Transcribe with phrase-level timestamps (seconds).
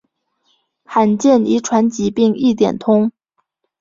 [0.83, 3.11] 罕见遗传疾病一点通